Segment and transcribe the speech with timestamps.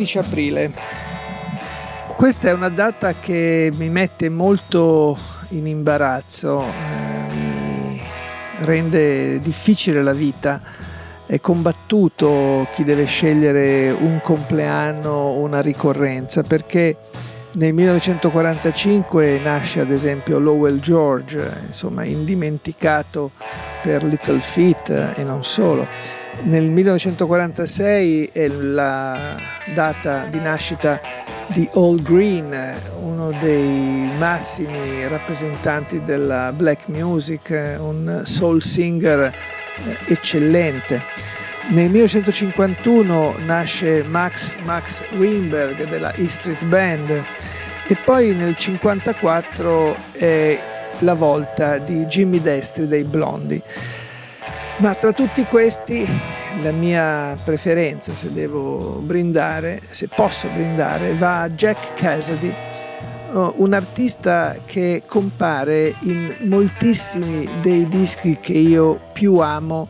[0.00, 0.72] Tredici aprile.
[2.16, 5.18] Questa è una data che mi mette molto
[5.50, 8.02] in imbarazzo, eh, mi
[8.60, 10.62] rende difficile la vita.
[11.26, 16.96] È combattuto chi deve scegliere un compleanno o una ricorrenza perché
[17.52, 23.32] nel 1945 nasce ad esempio Lowell George, insomma indimenticato
[23.82, 26.19] per Little Feat e non solo.
[26.42, 29.36] Nel 1946 è la
[29.74, 31.00] data di nascita
[31.48, 32.56] di All Green,
[33.02, 39.32] uno dei massimi rappresentanti della black music, un soul singer eh,
[40.06, 41.02] eccellente.
[41.68, 50.58] Nel 1951 nasce Max Max Greenberg della E Street Band e poi nel 1954 è
[51.00, 53.62] la volta di Jimmy Destri dei Blondi.
[54.80, 56.08] Ma tra tutti questi
[56.62, 62.50] la mia preferenza, se devo brindare, se posso brindare, va a Jack Cassidy,
[63.32, 69.88] un artista che compare in moltissimi dei dischi che io più amo,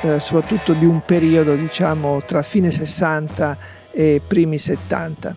[0.00, 3.81] eh, soprattutto di un periodo diciamo tra fine 60 e
[4.26, 5.36] primi 70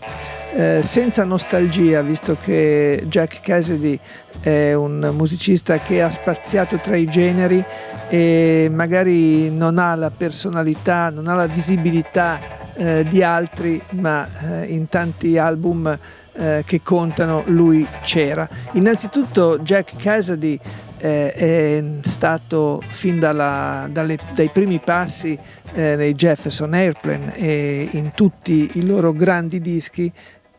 [0.56, 4.00] eh, senza nostalgia, visto che Jack Cassidy
[4.39, 7.64] è un musicista che ha spaziato tra i generi
[8.08, 12.39] e magari non ha la personalità, non ha la visibilità
[12.75, 14.25] eh, di altri, ma
[14.62, 16.00] eh, in tanti album
[16.38, 18.47] eh, che contano lui c'era.
[18.74, 20.58] Innanzitutto Jack Cassidy
[21.05, 25.38] eh, è stato fin dalla, dalle, dai primi passi
[25.73, 30.11] eh, nei Jefferson Airplane e in tutti i loro grandi dischi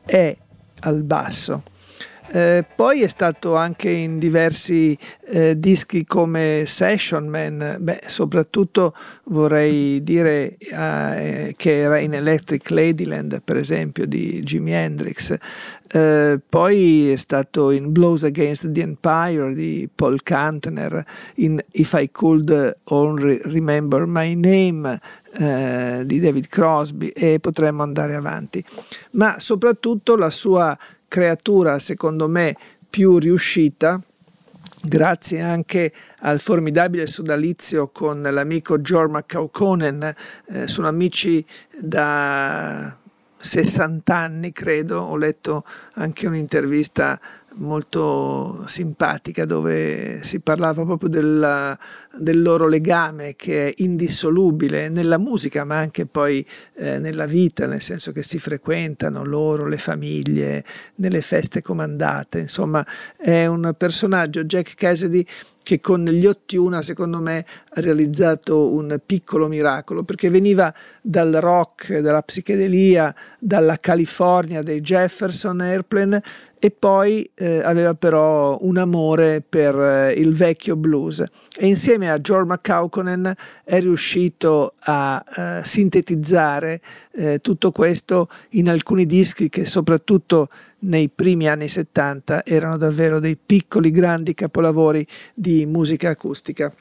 [0.05, 0.37] è
[0.81, 1.63] al basso.
[2.37, 8.95] Eh, poi è stato anche in diversi eh, dischi come Session Man, beh, soprattutto
[9.29, 15.35] vorrei dire eh, che era in Electric Ladyland, per esempio, di Jimi Hendrix.
[15.89, 21.03] Eh, poi è stato in Blows Against the Empire di Paul Kantner,
[21.37, 25.01] in If I Could Only Remember My Name
[25.39, 28.63] eh, di David Crosby e potremmo andare avanti.
[29.13, 30.77] Ma soprattutto la sua
[31.17, 32.55] creatura, secondo me,
[32.91, 33.99] più riuscita,
[34.83, 40.15] grazie anche al formidabile sodalizio con l'amico Jorma Kaukonen,
[40.49, 41.43] eh, sono amici
[41.81, 42.95] da
[43.39, 47.19] 60 anni, credo, ho letto anche un'intervista
[47.57, 51.79] molto simpatica dove si parlava proprio del,
[52.19, 56.45] del, loro legame che è indissolubile nella musica ma anche poi
[56.75, 60.65] eh, nella vita, nel senso che si frequentano loro, le famiglie,
[60.97, 62.85] nelle feste comandate, insomma
[63.17, 65.27] è un personaggio, Jack Cassidy,
[65.67, 70.73] che con gli Ottiuna secondo me ha realizzato un piccolo miracolo perché veniva
[71.03, 76.23] dal rock, dalla psichedelia, dalla California dei Jefferson Airplane
[76.61, 81.25] e poi eh, aveva però un amore per eh, il vecchio blues.
[81.59, 83.35] E insieme a George McCauconen
[83.65, 90.49] è riuscito a eh, sintetizzare eh, tutto questo in alcuni dischi che soprattutto
[90.81, 96.73] nei primi anni 70 erano davvero dei piccoli grandi capolavori di musica acustica.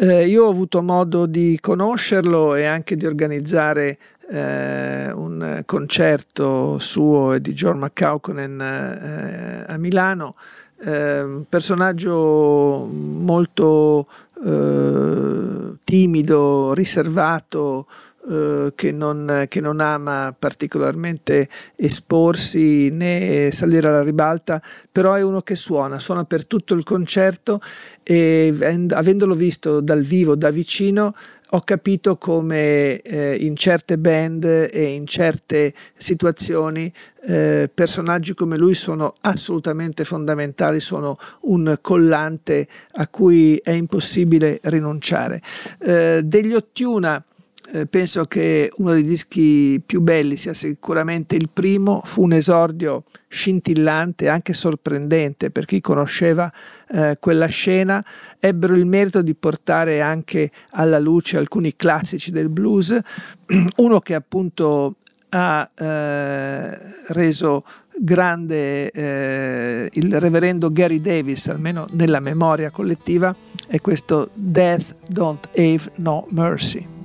[0.00, 3.98] Eh, io ho avuto modo di conoscerlo e anche di organizzare
[4.30, 10.36] eh, un concerto suo e di John McCauconen eh, a Milano,
[10.80, 14.06] un personaggio molto
[14.44, 17.86] eh, timido, riservato,
[18.28, 24.60] eh, che non, che, non, ama particolarmente esporsi né salire alla ribalta,
[24.90, 27.60] però è uno che suona, suona per tutto il concerto
[28.02, 28.52] e
[28.90, 31.14] avendolo visto dal vivo, da vicino,
[31.52, 36.92] ho capito come eh, in certe band e in certe situazioni
[37.22, 45.40] eh, personaggi come lui sono assolutamente fondamentali, sono un collante a cui è impossibile rinunciare.
[45.78, 47.24] Eh, degli Ottiuna
[47.70, 53.04] eh, penso che uno dei dischi più belli sia sicuramente il primo, fu un esordio
[53.28, 56.50] scintillante, anche sorprendente per chi conosceva
[56.88, 58.02] eh, quella scena,
[58.40, 62.98] ebbero il merito di portare anche alla luce alcuni classici del blues,
[63.76, 64.96] uno che appunto
[65.30, 66.78] ha eh,
[67.08, 67.64] reso
[68.00, 73.34] grande eh, il reverendo Gary Davis, almeno nella memoria collettiva,
[73.68, 76.97] è questo Death Don't Have No Mercy.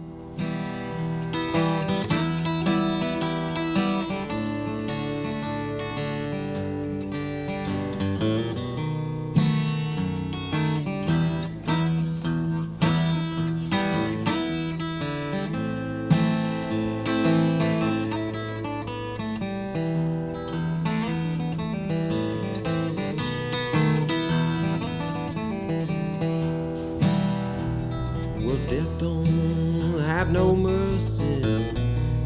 [30.24, 31.44] have no mercy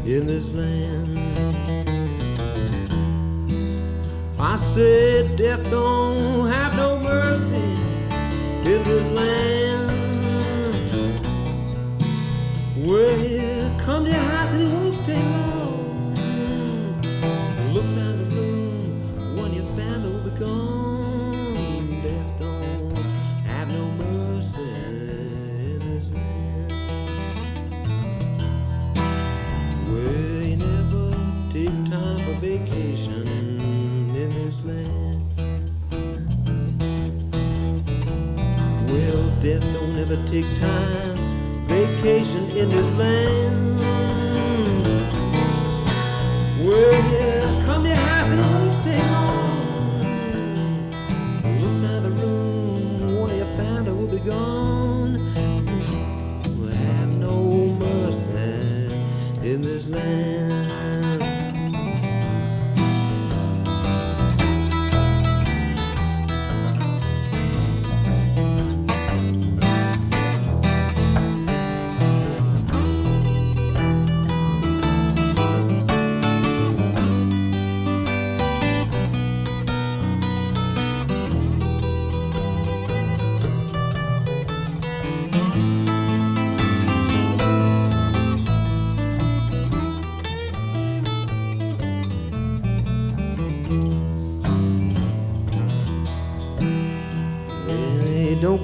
[0.06, 1.18] in this land.
[4.38, 9.90] I said, Death don't have no mercy in this land.
[12.76, 14.52] Well, come to your house
[38.88, 41.16] Well, death don't ever take time.
[41.68, 43.80] Vacation in this land.
[46.60, 48.40] Well, yeah, come to house and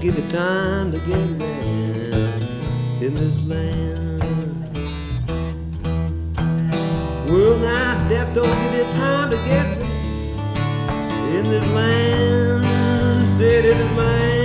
[0.05, 4.21] give you time to get ready in this land.
[7.27, 9.79] Well, now death don't give you time to get
[11.35, 13.29] in this land.
[13.31, 14.44] Said in this land.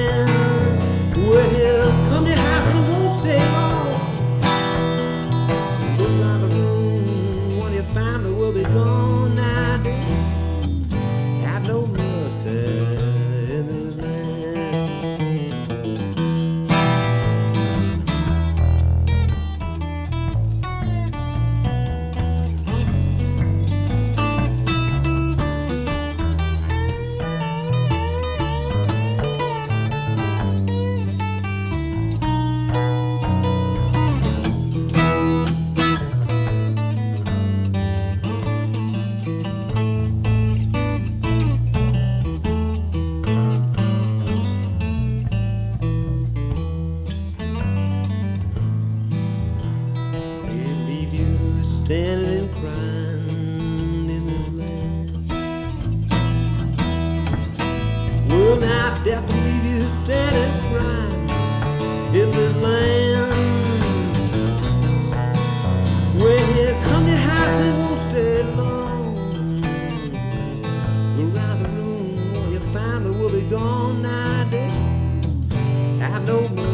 [51.89, 55.09] standing and crying in this land.
[58.29, 61.29] Well, now death will leave you standing crying
[62.13, 63.33] in this land?
[66.21, 69.63] When you come your house, it won't stay long.
[71.17, 74.47] Around the room, your family will be gone now.
[76.01, 76.68] I know.